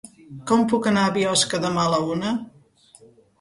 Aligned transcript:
Com 0.51 0.61
puc 0.71 0.87
anar 0.91 1.03
a 1.09 1.11
Biosca 1.17 1.59
demà 1.67 1.85
a 1.85 1.93
la 1.97 2.01
una? 2.15 2.33